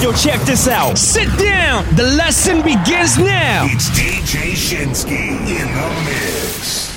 Yo, 0.00 0.12
check 0.12 0.40
this 0.42 0.68
out. 0.68 0.96
Sit 0.96 1.26
down. 1.38 1.84
The 1.96 2.04
lesson 2.14 2.62
begins 2.62 3.18
now. 3.18 3.66
It's 3.66 3.90
DJ 3.90 4.54
Shinsky 4.54 5.34
in 5.42 5.66
the 5.74 5.88
mix. 6.06 6.96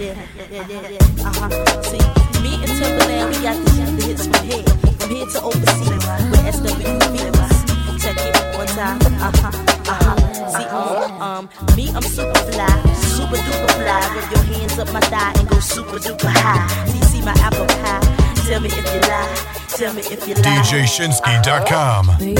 Yeah, 0.00 0.16
yeah, 0.50 0.88
yeah. 0.88 1.28
Uh-huh. 1.28 1.50
See, 1.82 2.00
me 2.40 2.56
and 2.56 2.72
Timbaland, 2.72 3.36
we 3.36 3.42
got 3.44 3.56
the, 3.60 3.84
the 3.84 4.06
hits 4.06 4.24
from 4.24 4.46
here, 4.48 4.64
from 4.96 5.10
here 5.10 5.26
to 5.26 5.42
overseas. 5.42 5.90
We're 6.32 6.48
SWV. 6.56 8.00
Check 8.00 8.16
it 8.16 8.56
one 8.56 8.66
time. 8.68 8.98
Uh-huh. 9.20 9.52
Uh-huh. 9.92 10.48
See, 10.48 10.64
uh-huh. 10.64 11.22
um, 11.22 11.50
me, 11.76 11.90
I'm 11.90 12.00
super 12.00 12.32
fly, 12.32 12.82
super 13.12 13.36
duper 13.36 13.70
fly. 13.76 14.00
Rub 14.16 14.30
your 14.32 14.56
hands 14.56 14.78
up 14.78 14.90
my 14.90 15.00
thigh 15.00 15.34
and 15.36 15.48
go 15.50 15.60
super 15.60 15.98
duper 15.98 16.32
high. 16.32 16.86
See, 16.86 17.02
see 17.02 17.20
my 17.20 17.32
apple 17.44 17.66
pie. 17.66 18.00
Tell 18.48 18.60
me 18.60 18.68
if 18.68 18.94
you 18.94 19.00
lie 19.02 19.61
Tell 19.76 19.94
me 19.94 20.02
if 20.02 20.28
you 20.28 20.34
like. 20.34 20.44
DJShinsky.com. 20.44 22.06
Baby, 22.18 22.34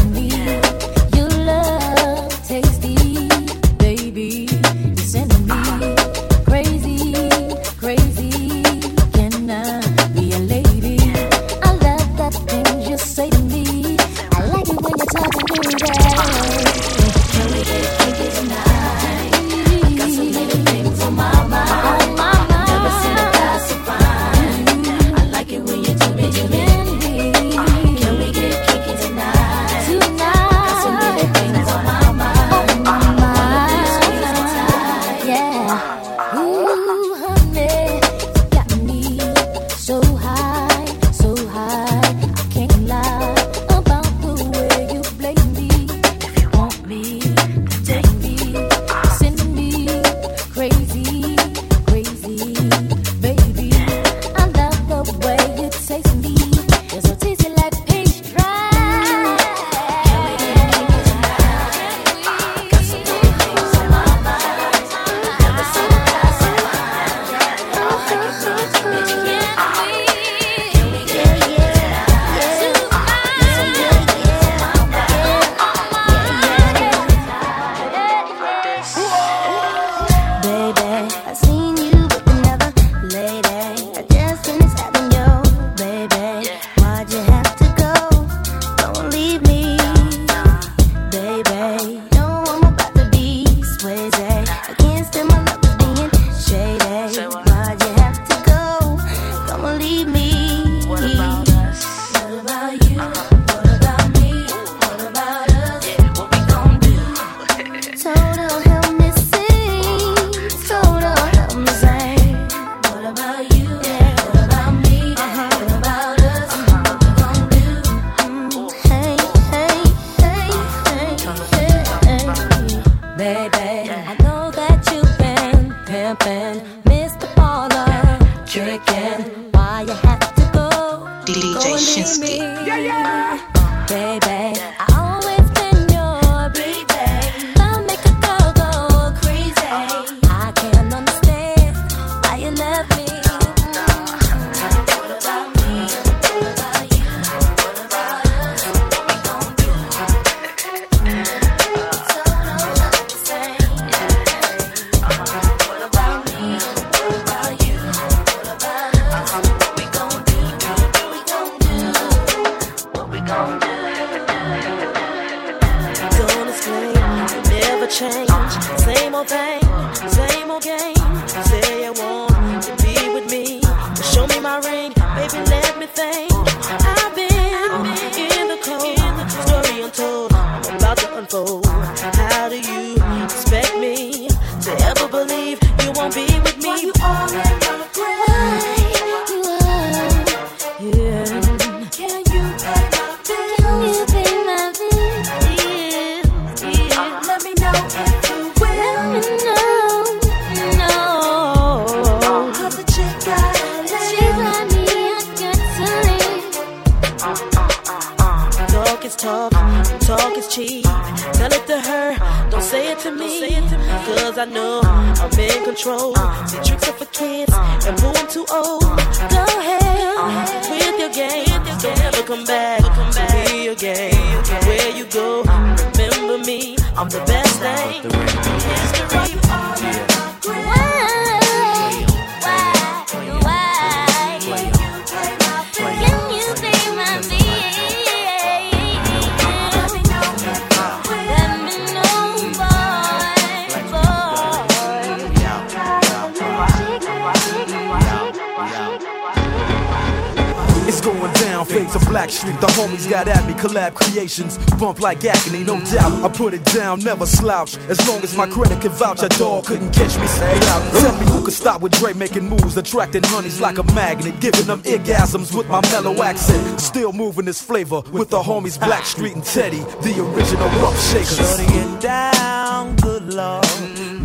like 255.01 255.25
agony, 255.25 255.65
no 255.65 255.81
doubt. 255.85 256.25
I 256.25 256.29
put 256.29 256.55
it 256.55 256.65
down, 256.67 257.01
never 257.01 257.27
slouch. 257.27 257.77
As 257.89 257.99
long 258.09 258.23
as 258.23 258.37
my 258.37 258.47
credit 258.47 258.81
can 258.81 258.91
vouch, 258.93 259.23
a 259.23 259.29
dog 259.29 259.67
couldn't 259.67 259.93
catch 259.93 260.19
me. 260.19 260.27
Say. 260.27 260.59
Tell 261.01 261.19
me 261.19 261.27
who 261.27 261.45
could 261.45 261.55
stop 261.55 261.81
with 261.81 261.93
Dre 261.93 262.13
making 262.13 262.49
moves, 262.49 262.77
attracting 262.77 263.23
honeys 263.25 263.61
like 263.61 263.79
a 263.79 263.85
magnet, 263.95 264.41
giving 264.41 264.67
them 264.67 264.83
orgasms 264.83 265.57
with 265.57 265.69
my 265.69 265.81
mellow 265.91 266.23
accent. 266.23 266.81
Still 266.81 267.13
moving 267.13 267.45
this 267.45 267.63
flavor 267.63 268.03
with 268.13 268.31
the 268.31 268.41
homies 268.41 268.79
Blackstreet 268.79 269.35
and 269.35 269.45
Teddy, 269.45 269.81
the 270.03 270.21
original 270.21 270.69
rough 270.81 271.01
shakers. 271.11 271.37
Shorty 271.37 271.67
get 271.67 272.01
down, 272.01 272.97
good 272.97 273.35
lord. 273.35 273.67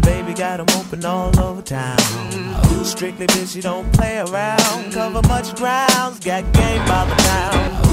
Baby 0.02 0.34
got 0.34 0.60
'em 0.60 0.68
open 0.78 1.06
all 1.06 1.38
over 1.40 1.62
town. 1.62 1.98
Strictly 2.84 3.28
bitch, 3.28 3.56
you 3.56 3.62
don't 3.62 3.92
play 3.94 4.20
around. 4.20 4.92
Cover 4.94 5.22
much 5.28 5.56
grounds, 5.56 6.20
got 6.20 6.44
game 6.54 6.86
by 6.86 7.06
the 7.06 7.16
pound. 7.24 7.93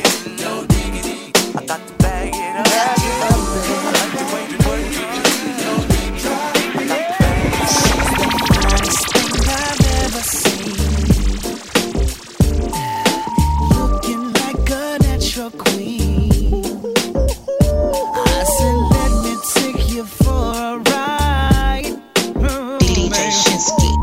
Shinsky. 23.31 24.00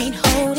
Can't 0.00 0.14
hold 0.14 0.49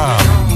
Saxophoningdance.com. 0.00 0.49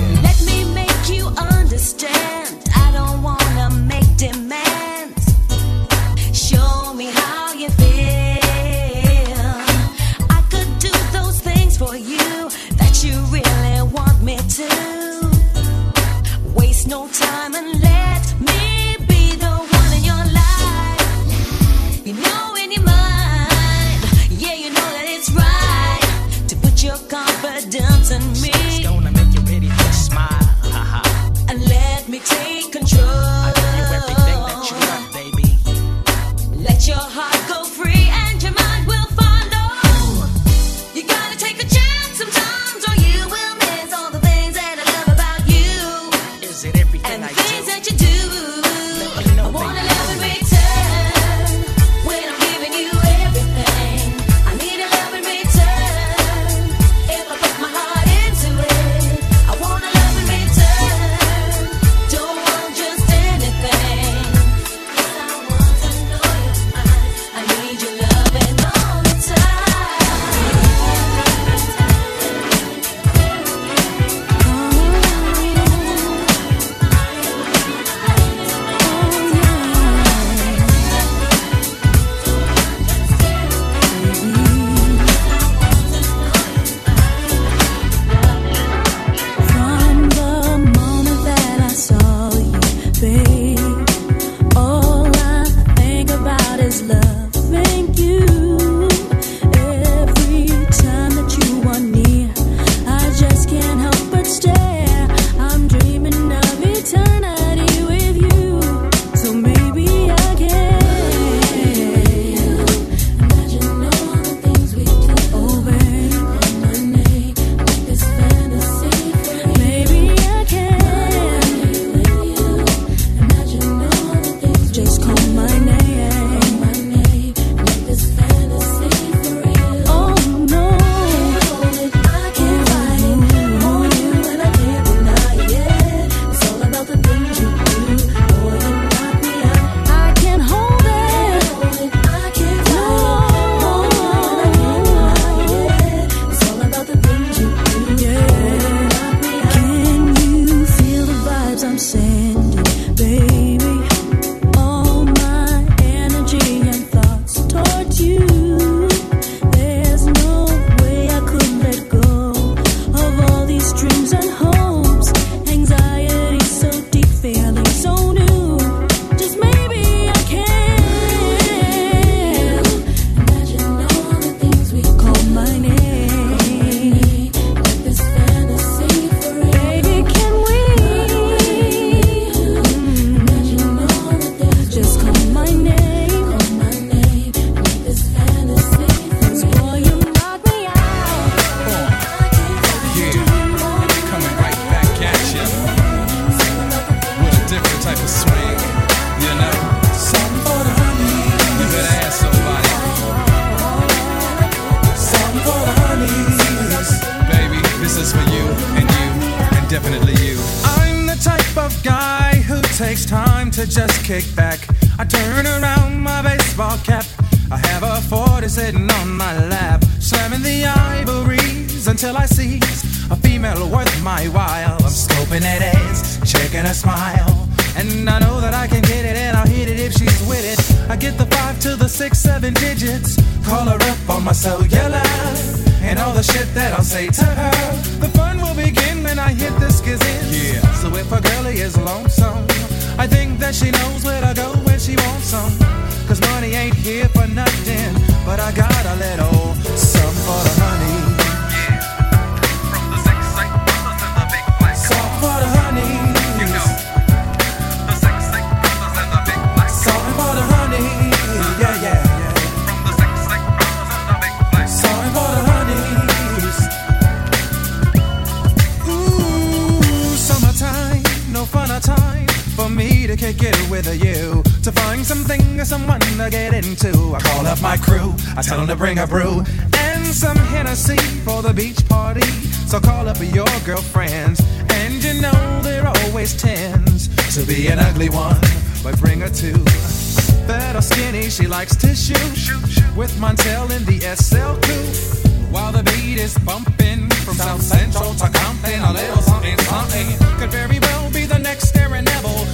a 298.85 298.93
little 298.93 299.23
something, 299.23 299.59
something. 299.59 300.07
Could 300.39 300.51
very 300.51 300.79
well 300.79 301.11
be 301.11 301.27
the 301.27 301.39
next 301.39 301.69
staring 301.69 302.05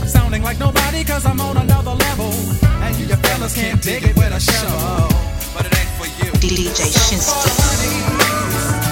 Sounding 0.06 0.42
like 0.42 0.59
nobody, 0.59 1.04
cause 1.04 1.26
I'm 1.26 1.40
on 1.40 1.56
another 1.56 1.92
level. 1.92 2.33
And 2.83 2.96
you, 2.96 3.06
fellas 3.16 3.54
can't 3.54 3.83
dig 3.83 4.04
it 4.04 4.16
with 4.16 4.33
a 4.33 4.40
shovel. 4.40 5.09
But 5.54 5.66
it 5.66 5.78
ain't 5.78 5.90
for 5.98 6.06
you. 6.24 6.33
DJ 6.40 6.90
Shinsky. 6.90 8.89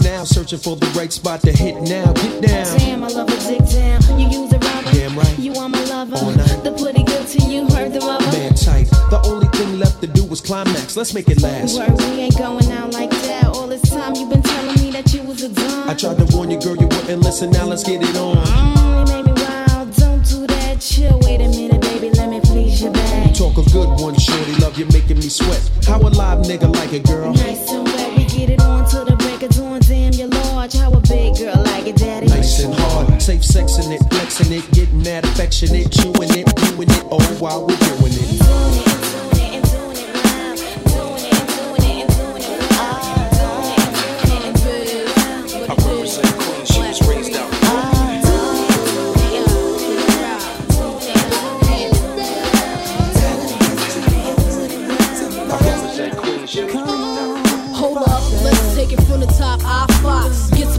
In 0.00 0.04
now, 0.04 0.24
searching 0.24 0.58
for 0.58 0.76
the 0.76 0.86
right 0.96 1.12
spot 1.12 1.40
to 1.42 1.52
hit 1.52 1.74
now. 1.82 2.12
Get 2.12 2.42
down. 2.42 2.78
Damn, 2.78 3.04
I 3.04 3.08
love 3.08 3.28
a 3.28 3.36
dick 3.48 3.68
down. 3.70 4.18
You 4.18 4.28
use 4.28 4.52
a 4.52 4.58
rubber. 4.58 4.90
Damn 4.92 5.18
right. 5.18 5.38
You 5.38 5.54
are 5.54 5.68
my 5.68 5.82
lover. 5.84 6.16
All 6.16 6.30
night. 6.30 6.64
The 6.64 6.72
pretty 6.72 7.02
good 7.02 7.26
to 7.28 7.38
you, 7.46 7.66
heard 7.68 7.92
the 7.92 8.00
rubber. 8.00 8.24
Man 8.32 8.54
tight. 8.54 8.88
The 9.10 9.20
only 9.24 9.48
thing 9.48 9.78
left 9.78 10.00
to 10.00 10.06
do 10.06 10.24
was 10.24 10.40
climax. 10.40 10.96
Let's 10.96 11.14
make 11.14 11.28
it 11.28 11.42
last. 11.42 11.78
Word, 11.78 11.98
we 11.98 12.20
ain't 12.20 12.38
going 12.38 12.70
out 12.72 12.92
like 12.92 13.10
that. 13.10 13.46
All 13.46 13.66
this 13.66 13.82
time 13.82 14.14
you 14.14 14.28
been 14.28 14.42
telling 14.42 14.82
me 14.82 14.90
that 14.92 15.12
you 15.12 15.22
was 15.22 15.42
a 15.42 15.48
dumb. 15.48 15.88
I 15.88 15.94
tried 15.94 16.18
to 16.18 16.36
warn 16.36 16.50
you, 16.50 16.60
girl, 16.60 16.76
you 16.76 16.86
wouldn't 16.86 17.22
listen. 17.22 17.50
Now 17.50 17.66
let's 17.66 17.84
get 17.84 18.02
it 18.02 18.16
on. 18.16 18.36
Mm, 18.36 19.08
you 19.08 19.14
made 19.14 19.26
me 19.26 19.32
wild. 19.42 19.94
Don't 19.96 20.24
do 20.24 20.46
that. 20.46 20.80
Chill. 20.80 21.18
Wait 21.22 21.40
a 21.40 21.48
minute, 21.48 21.80
baby. 21.82 22.10
Let 22.10 22.28
me 22.30 22.40
please 22.40 22.82
your 22.82 22.92
back. 22.92 23.34
Talk 23.34 23.58
a 23.58 23.70
good 23.70 23.88
one, 24.00 24.18
shorty. 24.18 24.54
Love 24.56 24.78
you 24.78 24.86
making 24.86 25.18
me 25.18 25.28
sweat. 25.28 25.62
How 25.86 25.98
a 25.98 26.08
live 26.08 26.46
nigga 26.46 26.72
like 26.74 26.92
it, 26.92 27.04
girl? 27.06 27.32
Nice 27.34 27.70
and 27.70 27.84
wet. 27.86 28.16
We 28.16 28.24
get 28.24 28.50
it 28.50 28.60
on 28.60 28.88
to 28.90 29.04
the 29.04 29.23
of 29.44 29.50
dawn. 29.52 29.80
Damn, 29.80 30.12
you're 30.12 30.28
large. 30.28 30.74
How 30.74 30.92
a 30.92 31.00
big 31.00 31.36
girl 31.36 31.62
like 31.64 31.86
it, 31.86 31.96
daddy. 31.96 32.26
Nice 32.26 32.62
and 32.64 32.74
hard. 32.74 33.22
Safe 33.22 33.42
sexing 33.42 33.92
it, 33.92 34.00
flexing 34.10 34.52
it, 34.52 34.70
getting 34.72 35.02
that 35.02 35.24
affectionate, 35.24 35.92
chewing 35.92 36.30
it, 36.34 36.46
doing 36.56 36.90
it, 36.90 37.04
all 37.10 37.22
while 37.38 37.66
we're 37.66 37.76
doing 37.76 38.03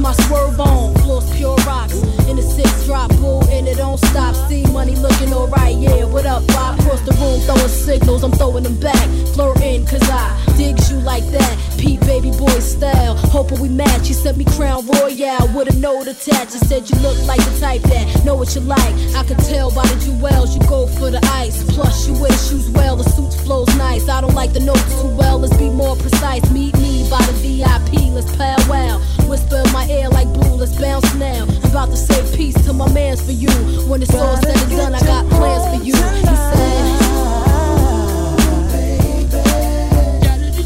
my 0.05 0.13
swerve 0.27 0.59
on, 0.59 0.93
floors 1.01 1.27
pure 1.35 1.55
rocks. 1.65 1.97
In 2.29 2.35
the 2.35 2.43
six 2.43 2.85
drop, 2.85 3.09
boo, 3.17 3.41
and 3.49 3.67
it 3.67 3.77
don't 3.77 3.97
stop. 3.97 4.35
See 4.47 4.63
money 4.71 4.95
looking 4.95 5.33
alright, 5.33 5.75
yeah. 5.77 6.05
What 6.05 6.27
up? 6.27 6.43
I 6.49 6.77
cross 6.83 7.01
the 7.01 7.13
room 7.17 7.39
throwing 7.41 7.67
signals, 7.67 8.23
I'm 8.23 8.31
throwing 8.31 8.63
them 8.63 8.79
back. 8.79 9.07
Flirting, 9.33 9.83
cause 9.87 10.07
I 10.07 10.23
digs 10.57 10.91
you 10.91 10.97
like 10.97 11.25
that. 11.31 11.53
Pete 11.79 11.99
baby 12.01 12.29
boy 12.37 12.59
style. 12.59 13.15
Hoping 13.33 13.59
we 13.59 13.67
match. 13.67 14.07
You 14.07 14.13
sent 14.13 14.37
me 14.37 14.45
Crown 14.45 14.85
Royal 14.85 15.47
with 15.55 15.73
a 15.73 15.75
note 15.79 16.05
attached. 16.05 16.53
You 16.53 16.61
said 16.69 16.87
you 16.87 16.97
look 17.01 17.17
like 17.25 17.43
the 17.43 17.57
type 17.59 17.81
that 17.89 18.23
know 18.23 18.35
what 18.35 18.53
you 18.53 18.61
like. 18.61 18.93
I 19.17 19.23
could 19.23 19.39
tell 19.39 19.73
by 19.73 19.87
the 19.87 19.97
jewels, 20.05 20.55
you 20.55 20.61
go 20.69 20.85
for 20.85 21.09
the 21.09 21.21
ice. 21.33 21.63
Plus, 21.73 22.07
you 22.07 22.13
wear 22.21 22.31
shoes 22.45 22.69
well, 22.77 22.95
the 22.95 23.09
suit 23.09 23.33
flows 23.43 23.75
nice. 23.75 24.07
I 24.07 24.21
don't 24.21 24.35
like 24.35 24.53
the 24.53 24.59
notes 24.59 25.01
too 25.01 25.09
well, 25.17 25.39
let's 25.39 25.57
be 25.57 25.71
more 25.71 25.95
precise. 25.95 26.45
Meet 26.51 26.77
me 26.77 27.09
by 27.09 27.25
the 27.25 27.33
VIP, 27.41 28.13
let's 28.13 28.29
powwow. 28.37 29.01
Whisper 29.27 29.61
in 29.65 29.71
my 29.73 29.85
ear 29.87 30.09
like 30.09 30.27
blue, 30.33 30.55
let's 30.55 30.75
bounce 30.79 31.13
now. 31.15 31.45
I'm 31.45 31.71
about 31.71 31.89
to 31.89 31.97
say 31.97 32.35
peace 32.35 32.55
to 32.65 32.73
my 32.73 32.91
mans 32.93 33.21
for 33.21 33.31
you. 33.31 33.49
When 33.89 34.01
it's 34.01 34.13
all 34.13 34.37
said 34.37 34.57
and 34.57 34.71
done, 34.71 34.93
I 34.95 34.99
got 35.01 35.27
plans 35.29 35.65
for 35.77 35.83
you. 35.83 35.95
He 35.95 36.01
said. 36.25 36.95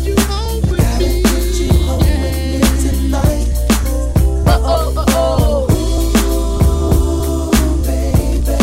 You 0.06 0.16
hope 0.18 0.64
it's 1.02 1.60
you 1.60 1.72
home 1.84 2.00
with 2.00 2.54
me 2.54 2.60
tonight 2.82 3.48
Uh-oh, 4.48 4.94
uh-oh. 4.98 5.68
Baby 7.86 8.58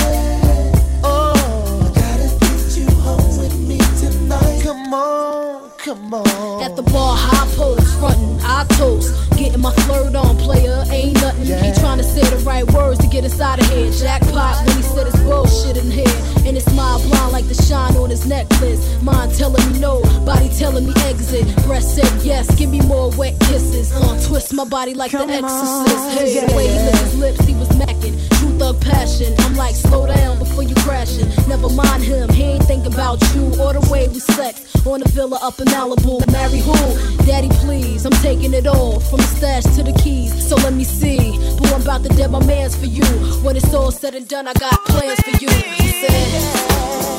Oh 1.04 1.92
Gotta 1.94 2.28
put 2.40 2.76
you 2.76 2.86
up 3.04 3.22
with 3.38 3.56
me 3.68 3.78
tonight 4.00 4.62
Come 4.62 4.94
on, 4.94 5.70
come 5.78 6.14
on. 6.14 6.62
At 6.62 6.76
the 6.76 6.82
bar, 6.82 7.16
high 7.16 7.46
post, 7.56 7.98
frontin', 7.98 8.40
I 8.42 8.64
toast. 8.70 9.25
My 9.66 9.72
flirt 9.82 10.14
on, 10.14 10.36
player, 10.36 10.84
ain't 10.92 11.14
nothing. 11.14 11.46
He 11.46 11.72
trying 11.80 11.98
to 11.98 12.04
say 12.04 12.20
the 12.30 12.36
right 12.46 12.62
words 12.70 13.00
to 13.00 13.08
get 13.08 13.24
inside 13.24 13.58
of 13.58 13.66
here. 13.66 13.90
Jackpot 13.90 14.64
when 14.64 14.76
he 14.76 14.82
said 14.82 15.06
his 15.06 15.20
bullshit 15.24 15.76
in 15.76 15.90
here. 15.90 16.06
And 16.46 16.54
his 16.54 16.62
smile 16.66 17.00
blind 17.02 17.32
like 17.32 17.48
the 17.48 17.54
shine 17.54 17.96
on 17.96 18.10
his 18.10 18.24
necklace. 18.26 19.02
Mind 19.02 19.34
telling 19.34 19.66
me 19.72 19.80
no, 19.80 20.02
body 20.24 20.50
telling 20.50 20.86
me 20.86 20.92
exit. 21.06 21.44
Breast 21.64 21.96
said 21.96 22.06
yes, 22.22 22.54
give 22.54 22.70
me 22.70 22.80
more 22.82 23.10
wet 23.16 23.40
kisses. 23.40 23.90
Uh, 23.92 24.14
twist 24.28 24.54
my 24.54 24.64
body 24.64 24.94
like 24.94 25.10
the 25.10 25.18
exorcist. 25.18 26.16
Hey, 26.16 26.46
the 26.46 26.54
way 26.54 26.68
he 26.68 26.78
licked 26.86 26.98
his 26.98 27.18
lips, 27.18 27.44
he 27.44 27.54
was 27.54 27.68
macking. 27.70 28.35
Thug 28.58 28.80
passion. 28.80 29.34
I'm 29.38 29.54
like, 29.54 29.74
slow 29.74 30.06
down 30.06 30.38
before 30.38 30.62
you 30.62 30.74
crashing. 30.76 31.28
Never 31.48 31.68
mind 31.68 32.02
him, 32.02 32.28
he 32.30 32.42
ain't 32.42 32.64
thinking 32.64 32.92
about 32.92 33.20
you 33.34 33.44
or 33.60 33.72
the 33.74 33.86
way 33.90 34.08
we 34.08 34.18
sex. 34.20 34.74
On 34.86 35.00
the 35.00 35.08
villa 35.08 35.38
up 35.42 35.58
in 35.60 35.66
Malibu. 35.66 36.24
Marry 36.32 36.58
who? 36.58 37.26
Daddy, 37.26 37.48
please. 37.60 38.06
I'm 38.06 38.12
taking 38.22 38.54
it 38.54 38.66
all 38.66 39.00
from 39.00 39.18
the 39.18 39.26
stash 39.26 39.64
to 39.76 39.82
the 39.82 39.92
keys. 39.92 40.32
So 40.48 40.56
let 40.56 40.72
me 40.72 40.84
see. 40.84 41.32
Boo, 41.58 41.68
I'm 41.74 41.82
about 41.82 42.02
to 42.04 42.08
dead 42.10 42.30
my 42.30 42.44
mans 42.46 42.76
for 42.76 42.86
you. 42.86 43.04
When 43.44 43.56
it's 43.56 43.74
all 43.74 43.90
said 43.90 44.14
and 44.14 44.26
done, 44.28 44.48
I 44.48 44.54
got 44.54 44.84
plans 44.84 45.20
for 45.20 45.36
you. 45.42 45.50
He 45.50 46.06
said. 46.06 47.15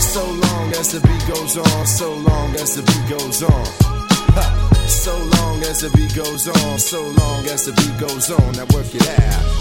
So 0.00 0.24
long 0.24 0.72
as 0.72 0.92
the 0.92 1.00
beat 1.00 1.26
goes 1.26 1.56
on, 1.56 1.86
so 1.86 2.14
long 2.14 2.54
as 2.56 2.74
the 2.76 2.82
beat 2.82 3.08
goes 3.08 3.42
on. 3.42 3.64
So 4.88 5.16
long 5.16 5.62
as 5.62 5.80
the 5.80 5.90
beat 5.96 6.14
goes 6.14 6.48
on, 6.48 6.78
so 6.78 7.02
long 7.02 7.46
as 7.46 7.64
the 7.66 7.72
beat 7.72 7.98
goes 7.98 8.30
on. 8.30 8.52
Now 8.52 8.66
work 8.74 8.94
it 8.94 9.08
out. 9.20 9.57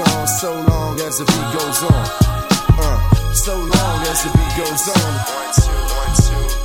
on, 0.00 0.26
so 0.26 0.52
long 0.68 1.00
as 1.00 1.18
the 1.18 1.24
beat 1.24 1.52
goes 1.58 1.82
on. 1.82 2.06
Uh, 2.78 3.32
so 3.32 3.56
long 3.56 4.06
as 4.06 4.24
the 4.24 4.30
beat 4.36 4.56
goes 4.56 4.88
on. 4.88 5.12
One, 5.36 5.52
two, 5.54 5.70
one, 5.94 6.48
two. 6.48 6.59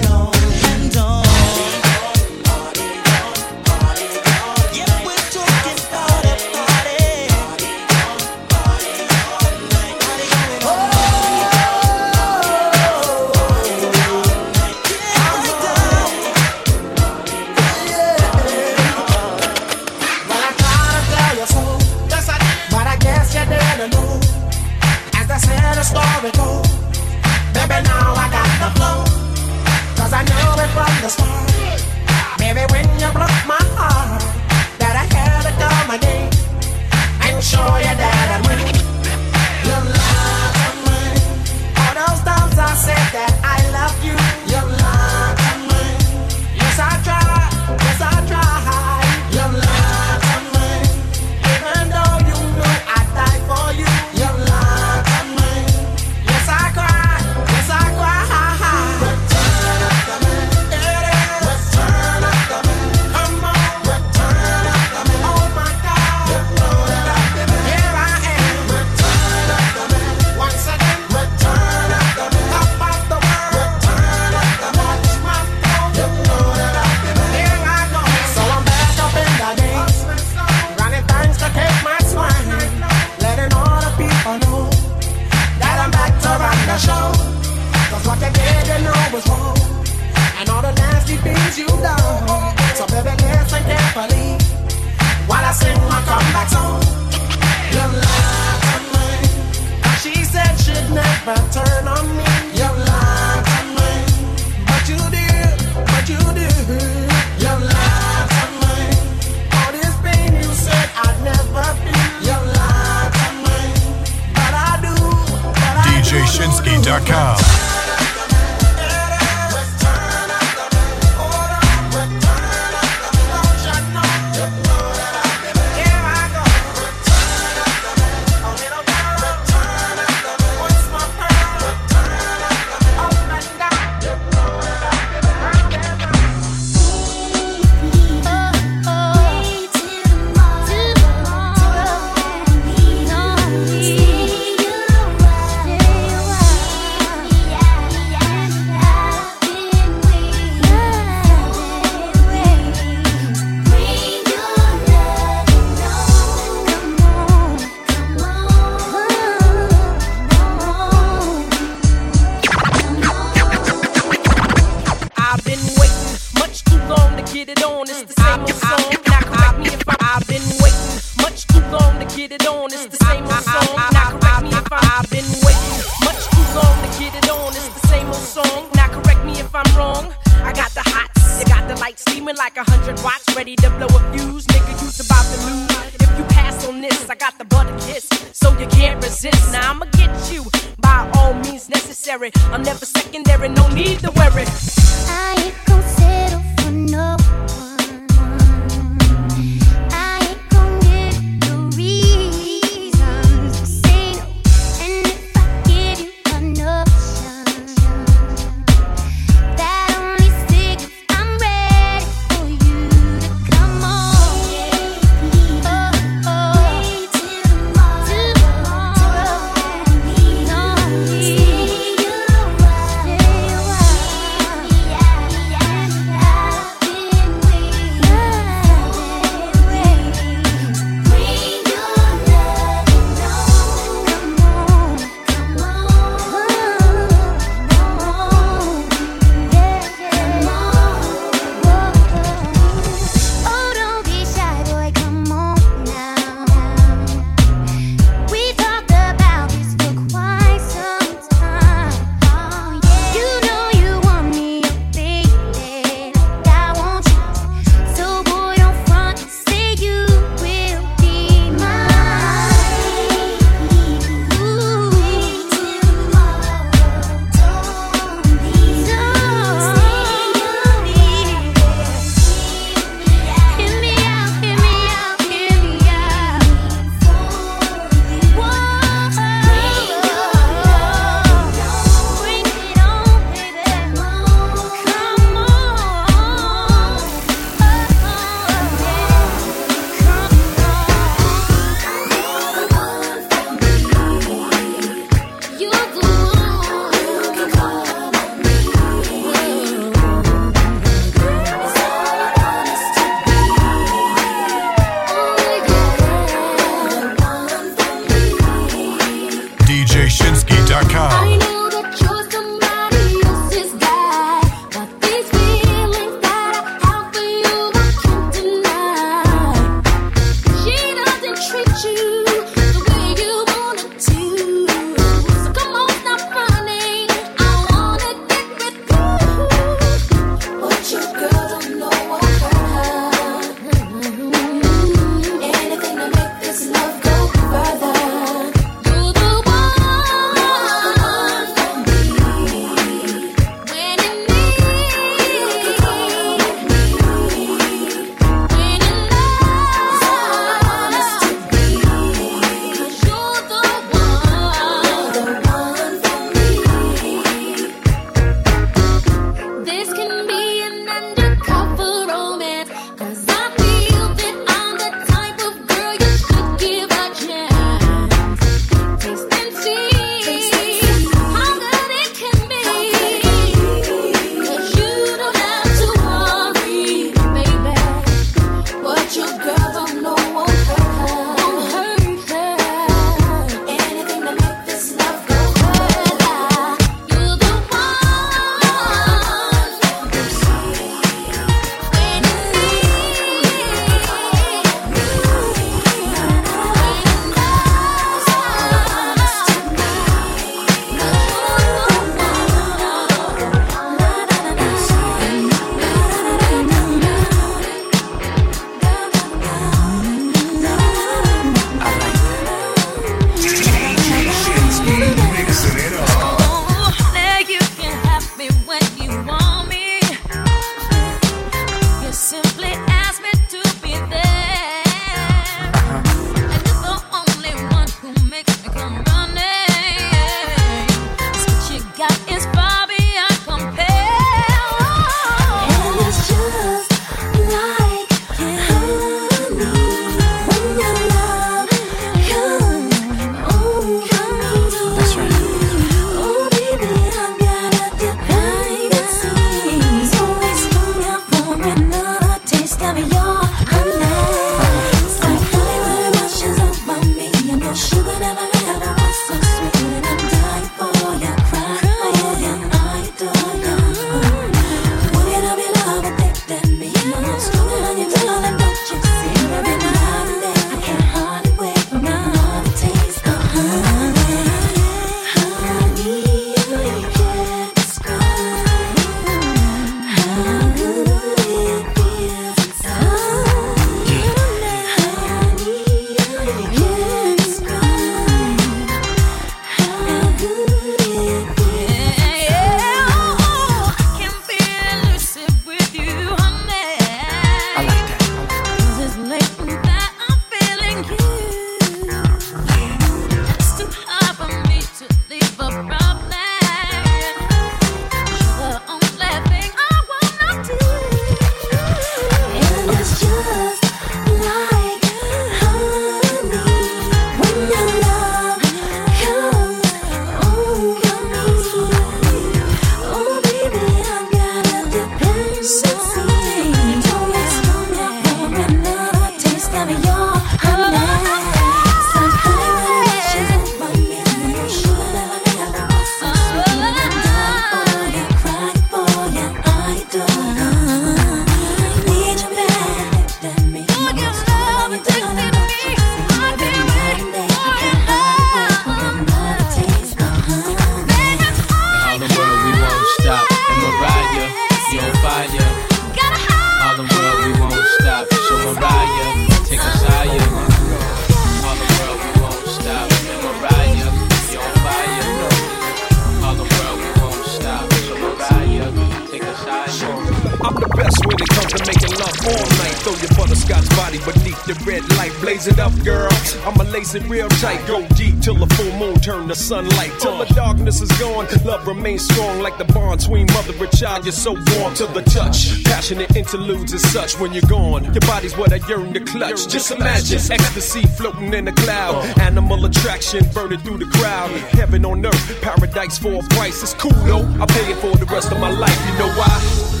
you're 584.23 584.31
so 584.31 584.51
warm 584.51 584.93
to 584.95 585.05
the 585.07 585.21
touch. 585.21 585.83
Passionate 585.83 586.35
interludes 586.35 586.91
and 586.91 587.01
such 587.01 587.39
when 587.39 587.53
you're 587.53 587.69
gone. 587.69 588.03
Your 588.05 588.21
body's 588.21 588.55
what 588.57 588.71
I 588.73 588.79
yearn 588.87 589.13
to 589.13 589.19
clutch. 589.19 589.67
Just 589.67 589.91
imagine 589.91 590.39
ecstasy 590.51 591.03
floating 591.03 591.53
in 591.53 591.65
the 591.65 591.71
cloud. 591.71 592.23
Animal 592.39 592.85
attraction 592.85 593.45
burning 593.53 593.79
through 593.79 593.97
the 593.97 594.05
crowd. 594.17 594.51
Heaven 594.71 595.05
on 595.05 595.25
earth, 595.25 595.61
paradise 595.61 596.17
for 596.17 596.33
a 596.33 596.43
price. 596.55 596.81
It's 596.83 596.93
cool 596.93 597.11
though. 597.25 597.45
I 597.61 597.65
pay 597.65 597.91
it 597.91 597.97
for 597.97 598.15
the 598.17 598.25
rest 598.25 598.51
of 598.51 598.59
my 598.59 598.71
life. 598.71 598.99
You 599.11 599.19
know 599.19 599.33
why? 599.37 600.00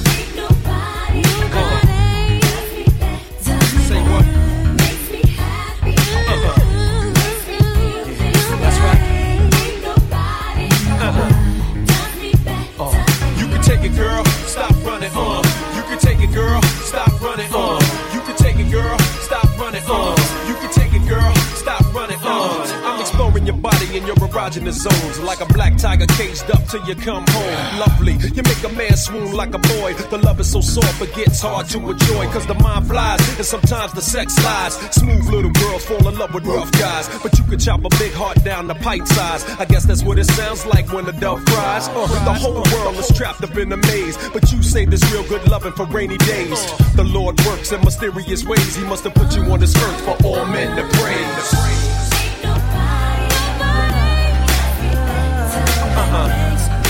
exogenous 24.51 24.81
zones, 24.81 25.19
like 25.19 25.39
a 25.39 25.45
black 25.53 25.77
tiger 25.77 26.05
caged 26.17 26.49
up 26.51 26.63
till 26.67 26.85
you 26.85 26.95
come 26.95 27.23
home. 27.29 27.79
Lovely, 27.79 28.13
you 28.13 28.43
make 28.43 28.63
a 28.63 28.69
man 28.75 28.95
swoon 28.97 29.31
like 29.33 29.53
a 29.53 29.57
boy. 29.57 29.93
The 30.09 30.17
love 30.17 30.39
is 30.39 30.51
so 30.51 30.59
soft, 30.59 30.99
but 30.99 31.13
gets 31.13 31.41
hard 31.41 31.67
to 31.69 31.77
enjoy, 31.77 32.25
cause 32.27 32.45
the 32.45 32.55
mind 32.55 32.87
flies, 32.87 33.19
and 33.37 33.45
sometimes 33.45 33.93
the 33.93 34.01
sex 34.01 34.37
lies. 34.43 34.75
Smooth 34.91 35.25
little 35.29 35.51
girls 35.51 35.85
fall 35.85 36.05
in 36.07 36.17
love 36.17 36.33
with 36.33 36.45
rough 36.45 36.71
guys, 36.73 37.07
but 37.23 37.37
you 37.37 37.43
could 37.45 37.61
chop 37.61 37.79
a 37.79 37.89
big 37.97 38.11
heart 38.11 38.43
down 38.43 38.67
to 38.67 38.75
pint 38.75 39.07
size. 39.07 39.43
I 39.57 39.65
guess 39.65 39.85
that's 39.85 40.03
what 40.03 40.19
it 40.19 40.25
sounds 40.25 40.65
like 40.65 40.91
when 40.91 41.05
the 41.05 41.13
dove 41.13 41.43
cries. 41.45 41.87
Uh, 41.89 42.07
the 42.25 42.33
whole 42.33 42.63
world 42.73 42.95
is 42.95 43.07
trapped 43.15 43.43
up 43.43 43.55
in 43.55 43.71
a 43.71 43.77
maze, 43.77 44.17
but 44.33 44.51
you 44.51 44.61
say 44.61 44.85
this 44.85 45.03
real 45.13 45.23
good 45.29 45.47
loving 45.49 45.73
for 45.73 45.85
rainy 45.85 46.17
days. 46.17 46.59
The 46.95 47.05
Lord 47.05 47.39
works 47.45 47.71
in 47.71 47.79
mysterious 47.81 48.43
ways, 48.43 48.75
He 48.75 48.83
must 48.83 49.03
have 49.05 49.13
put 49.13 49.33
you 49.35 49.43
on 49.43 49.59
this 49.59 49.75
earth 49.75 50.01
for 50.01 50.17
all 50.25 50.45
men 50.45 50.75
to 50.75 50.83
praise. 50.97 52.00
Uh-huh. 56.03 56.80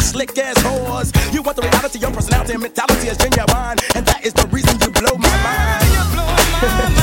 Slick 0.00 0.36
ass 0.38 0.56
whores. 0.58 1.12
You 1.32 1.42
want 1.42 1.56
the 1.56 1.62
reality, 1.62 1.98
your 1.98 2.10
personality 2.10 2.52
and 2.54 2.62
mentality 2.62 3.08
is 3.08 3.16
genuine. 3.16 3.78
And 3.94 4.06
that 4.06 4.20
is 4.24 4.32
the 4.32 4.46
reason 4.48 4.78
you 4.80 4.90
blow 4.90 5.16
my 5.16 5.28
mind. 5.42 6.99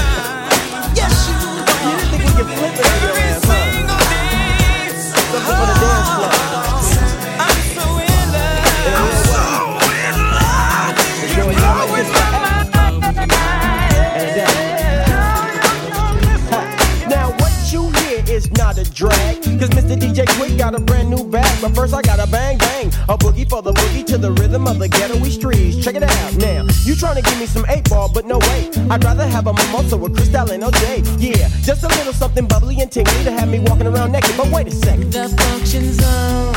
But 21.62 21.74
first 21.76 21.94
I 21.94 22.02
gotta 22.02 22.30
bang 22.30 22.58
bang 22.58 22.88
A 23.10 23.18
boogie 23.18 23.50
for 23.50 23.62
the 23.62 23.74
boogie 23.74 24.06
to 24.08 24.18
the 24.18 24.32
rhythm 24.32 24.68
of 24.68 24.80
the 24.80 24.88
ghetto 24.88 25.24
streets 25.26 25.84
Check 25.84 25.96
it 25.96 26.04
out 26.04 26.36
now. 26.36 26.64
You 26.84 26.94
tryna 26.94 27.24
give 27.24 27.40
me 27.40 27.46
some 27.46 27.66
8 27.68 27.90
ball 27.90 28.10
but 28.14 28.26
no 28.26 28.38
way. 28.40 28.70
I'd 28.90 29.04
rather 29.04 29.26
have 29.26 29.48
a 29.48 29.54
mimosa 29.54 29.98
with 29.98 30.16
Cristal 30.16 30.52
and 30.52 30.64
OJ 30.64 31.20
Yeah, 31.20 31.50
just 31.62 31.84
a 31.84 31.88
little 31.88 32.14
something 32.14 32.48
bubbly 32.48 32.80
and 32.82 32.92
tingly 32.92 33.24
To 33.24 33.32
have 33.32 33.50
me 33.50 33.60
walking 33.60 33.88
around 33.88 34.12
naked. 34.12 34.36
But 34.38 34.52
wait 34.52 34.68
a 34.68 34.72
second. 34.72 35.12
The 35.12 35.30
function's 35.30 36.04
on 36.04 36.56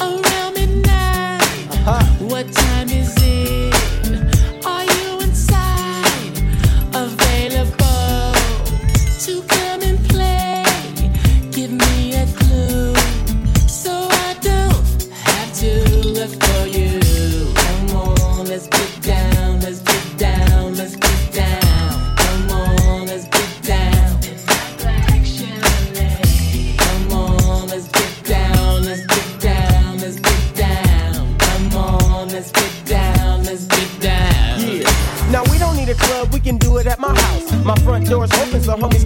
around 0.00 0.54
midnight. 0.54 1.42
Uh-huh. 1.86 2.04
What 2.24 2.50
time 2.52 2.88
is 2.88 3.14
it? 3.22 3.69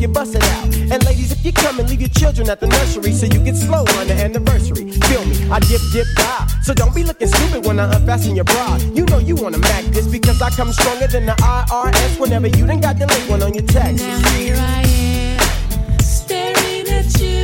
Homies 0.04 0.12
get 0.12 0.12
busted 0.12 0.42
out. 0.44 0.64
And 0.92 1.04
ladies, 1.04 1.32
if 1.32 1.44
you 1.44 1.52
come 1.52 1.78
and 1.78 1.88
leave 1.88 2.00
your 2.00 2.10
children 2.10 2.48
at 2.50 2.60
the 2.60 2.66
nursery 2.66 3.12
so 3.12 3.26
you 3.26 3.42
get 3.44 3.56
slow 3.56 3.84
on 3.98 4.06
the 4.06 4.14
anniversary. 4.14 4.90
Feel 4.90 5.24
me, 5.24 5.50
I 5.50 5.58
dip, 5.60 5.80
dip, 5.92 6.06
die. 6.16 6.46
So 6.62 6.74
don't 6.74 6.94
be 6.94 7.04
looking 7.04 7.28
stupid 7.28 7.66
when 7.66 7.78
I 7.78 7.92
unfasten 7.94 8.36
your 8.36 8.44
bra. 8.44 8.76
You 8.94 9.04
know 9.06 9.18
you 9.18 9.36
wanna 9.36 9.58
mac 9.58 9.84
this 9.86 10.06
because 10.06 10.40
I 10.42 10.50
come 10.50 10.72
stronger 10.72 11.06
than 11.06 11.26
the 11.26 11.32
IRS 11.32 12.20
whenever 12.20 12.48
you 12.48 12.66
done 12.66 12.80
got 12.80 12.98
the 12.98 13.06
late 13.06 13.28
one 13.28 13.42
on 13.42 13.54
your 13.54 13.66
text. 13.66 14.04
Now 14.04 14.30
here 14.30 14.56
I 14.58 14.82
am, 14.82 15.98
staring 16.00 16.88
at 16.88 17.20
you. 17.20 17.43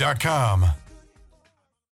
Is 0.00 0.79